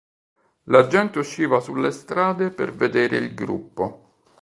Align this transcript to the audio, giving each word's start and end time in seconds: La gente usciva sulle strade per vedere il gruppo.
La 0.63 0.87
gente 0.87 1.19
usciva 1.19 1.59
sulle 1.59 1.91
strade 1.91 2.49
per 2.49 2.73
vedere 2.73 3.17
il 3.17 3.35
gruppo. 3.35 4.13